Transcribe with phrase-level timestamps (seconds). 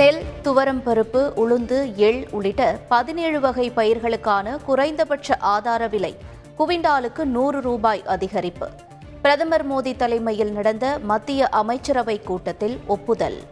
[0.00, 6.16] நெல் துவரம் பருப்பு உளுந்து எள் உள்ளிட்ட பதினேழு வகை பயிர்களுக்கான குறைந்தபட்ச ஆதார விலை
[6.58, 8.68] குவிண்டாலுக்கு நூறு ரூபாய் அதிகரிப்பு.
[9.22, 13.42] பிரதமர் மோடி தலைமையில் நடந்த மத்திய அமைச்சரவை கூட்டத்தில் ஒப்புதல்.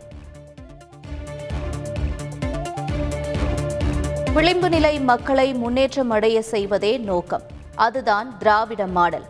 [4.34, 7.42] விளிம்பு நிலை மக்களை முன்னேற்றம் அடைய செய்வதே நோக்கம்.
[7.74, 9.24] அதுதான் திராவிட மாடல்.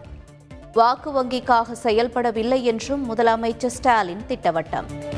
[0.73, 5.14] வாக்கு வங்கிக்காக செயல்படவில்லை என்றும் முதலமைச்சர் ஸ்டாலின் திட்டவட்டம்.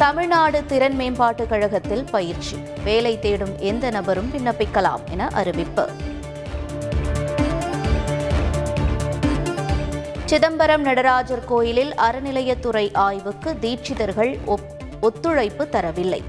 [0.00, 2.56] தமிழ்நாடு திறன் மேம்பாட்டுக் கழகத்தில் பயிற்சி.
[2.84, 5.88] வேலை தேடும் எந்த நபரும் விண்ணப்பிக்கலாம் என அறிவிப்பு.
[10.24, 16.20] சிதம்பரம் நடராஜர் கோயிலில் அறநிலையத்துறை ஆய்வுக்கு தீட்சிதர்கள் ஒப்- ஒத்துழைப்பு தரவில்லை.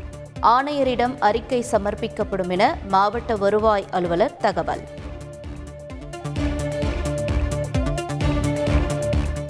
[0.42, 4.82] ஆணையரிடம் அறிக்கை சமர்ப்பிக்கப்படும் என மாவட்ட வருவாய் அலுவலர் தகவல்.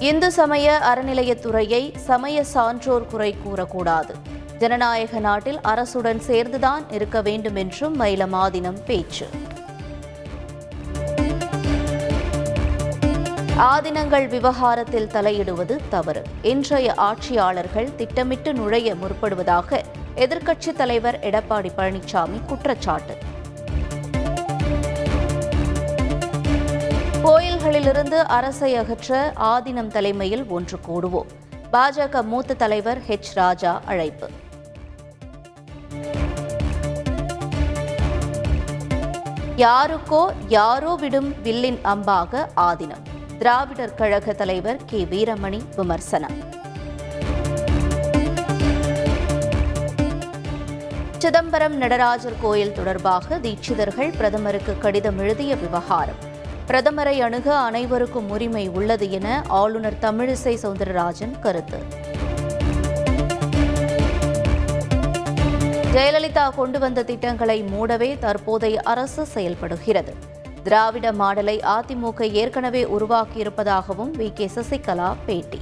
[0.02, 4.10] இந்து சமய அறநிலையத்துறையை சமய சான்றோர் குறை கூறக்கூடாது.
[4.58, 9.26] ஜனநாயக நாட்டில் அரசுடன் சேர்ந்துதான் இருக்க வேண்டும் என்றும் மயிலமாதினம் பேச்சு.
[13.58, 16.22] ஆதினங்கள் விவகாரத்தில் தலையிடுவது தவறு.
[16.42, 19.82] இன்றைய ஆட்சியாளர்கள் திட்டமிட்டு நுழைய முற்படுவதாக
[20.16, 23.31] எதிர்க்கட்சித் தலைவர் எடப்பாடி பழனிசாமி குற்றச்சாட்டு.
[27.82, 31.26] கோயில்களிலிருந்து அரசை அகற்ற ஆதினம் தலைமையில் ஒன்று கூடுவோம்.
[31.72, 34.30] பாஜக மூத்த தலைவர் ஹெச் ராஜா அழைப்பு.
[39.56, 43.02] யாருக்கோ யாரோ விடும் வில்லின் அம்பாக ஆதினம்.
[43.38, 45.06] திராவிடர் கழக தலைவர் கே.
[45.10, 46.34] வீரமணி விமர்சனம்.
[51.18, 56.30] சிதம்பரம் நடராஜர் கோயில் தொடர்பாக தீட்சிதர்கள் பிரதமருக்கு கடிதம் எழுதிய விவகாரம்.
[56.68, 61.82] பிரதமரை அணுக அனைவருக்கும் உரிமை உள்ளது என ஆளுநர் தமிழிசை சவுந்தரராஜன் கருத்து.
[65.94, 70.14] ஜெயலலிதா கொண்டு வந்த திட்டங்களை மூடவே தற்போதைய அரசு செயல்படுகிறது.
[70.62, 74.32] திராவிட மாடலை அதிமுக ஏற்கனவே உருவாக்கியிருப்பதாகவும் வி.
[74.32, 74.50] கே.
[74.54, 75.60] சசிகலா பேட்டி.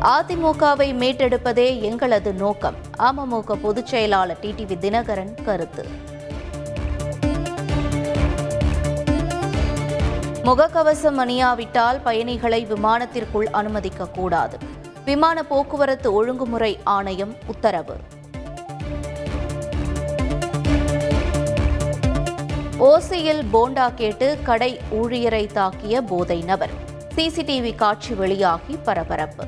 [0.00, 2.74] அதிமுகவை மீட்டெடுப்பதே எங்களது நோக்கம்.
[2.98, 6.16] அமமுக பொதுச் செயலாளர் டிடிவி தினகரன் கருத்து.
[10.48, 14.56] முகக்கவசம் அணியாவிட்டால் பயணிகளை விமானத்திற்குள் அனுமதிக்க கூடாது
[15.04, 17.96] விமான போக்குவரத்து ஒழுங்குமுறை ஆணையம் உத்தரவு.
[22.78, 26.70] ஓசியில் போண்டா கேட்டு கடை ஊழியரை தாக்கிய போதை நபர்.
[27.14, 29.44] சிசிடிவி காட்சி வெளியாகி பரபரப்பு.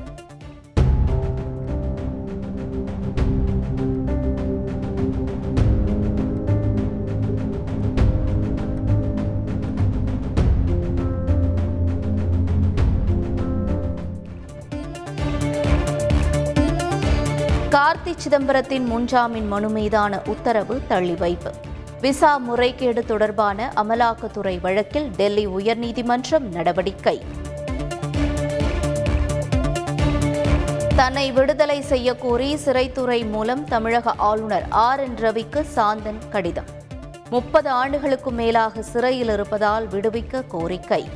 [17.71, 21.51] கார்த்தி சிதம்பரத்தின் முன்ஜாமீன் மனு மீதான உத்தரவு தள்ளி வைப்பு.
[22.01, 27.21] விசா முறைகேடு தொடர்பான அமலாக்கத்துறை வழக்கில் டெல்லி உயர்நீதிமன்றம் நடவடிக்கை.
[30.95, 36.69] தன்னை விடுதலை செய்யக்கோரி சிறைத்துறை மூலம் தமிழக ஆளுநர் ஆர் என் ரவிக்கு சாந்தன் கடிதம்.
[37.29, 41.09] முப்பது ஆண்டுகளுக்கும் மேலாக சிறையில் இருப்பதால் விடுவிக்க கோரிக்கை.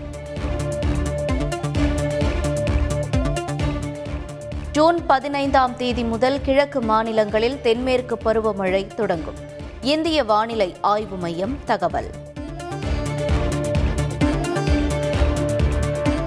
[4.76, 9.36] ஜூன் பதினைந்தாம் தேதி முதல் கிழக்கு மாநிலங்களில் தென்மேற்கு பருவமழை தொடங்கும்.
[9.82, 12.10] இந்திய வானிலை ஆய்வு மையம் தகவல்.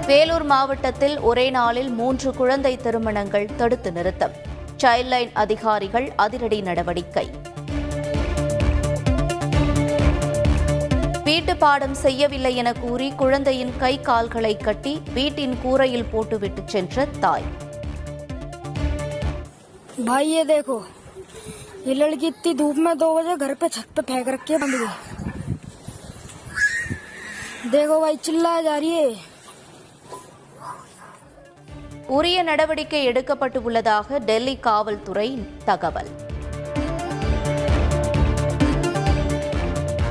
[0.07, 4.31] வேலூர் மாவட்டத்தில் ஒரே நாளில் மூன்று குழந்தை திருமணங்கள் தடுத்து நிறுத்தம்.
[4.83, 7.29] சைல்ட்லைன் அதிகாரிகள் அதிரடி நடவடிக்கை.
[11.23, 17.67] வீட்டு பாடம் செய்யவில்லை என கூறி குழந்தையின் கை கால்களை கட்டி வீட்டின் கூரையில் போட்டுவிட்டு சென்ற தாய்.
[20.00, 20.76] भाई ये देखो
[21.86, 24.74] ये लड़की इतनी धूप में दो बजे घर पे छत पे फेंक रखी है बंद
[24.74, 24.88] गई
[27.70, 29.12] देखो भाई चिल्लाया जा रही है
[32.10, 35.28] உரிய நடவடிக்கை எடுக்கப்பட்டு உள்ளதாக டெல்லி காவல்துறை
[35.64, 36.10] தகவல்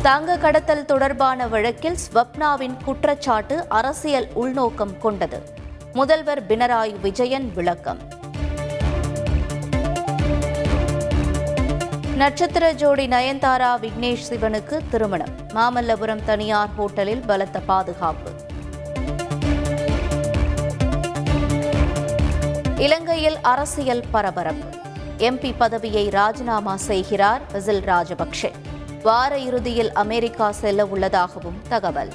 [0.03, 5.39] தங்க கடத்தல் தொடர்பான வழக்கில் ஸ்வப்னாவின் குற்றச்சாட்டு அரசியல் உள்நோக்கம் கொண்டது
[5.93, 8.01] முதல்வர் பினராயி விஜயன் விளக்கம்
[12.18, 15.28] நட்சத்திர ஜோடி நயன்தாரா விக்னேஷ் சிவனுக்கு திருமணம்.
[15.54, 18.30] மாமல்லபுரம் தனியார் ஹோட்டலில் பலத்த பாதுகாப்பு.
[22.76, 24.78] இலங்கையில் அரசியல் பரபரப்பு.
[25.18, 28.50] எம்பி பதவியை ராஜினாமா செய்கிறார் விசில் ராஜபக்சே
[29.02, 32.12] வார இறுதியில் அமெரிக்கா செல்ல உள்ளதாகவும் தகவல்.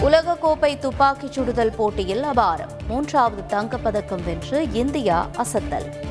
[0.00, 2.70] உலக கோப்பை துப்பாக்கிச் சுடுதல் போட்டியில் அபாரம்.
[2.88, 6.04] மூன்றாவது தங்கப்பதக்கம் வென்று இந்தியா அசத்தல்.